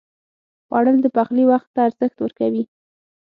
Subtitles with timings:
[0.65, 2.63] خوړل د پخلي وخت ته ارزښت ورکوي